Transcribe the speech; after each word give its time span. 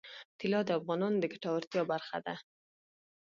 طلا 0.39 0.59
د 0.65 0.69
افغانانو 0.79 1.21
د 1.21 1.25
ګټورتیا 1.33 1.81
برخه 1.91 2.17
ده. 2.25 2.35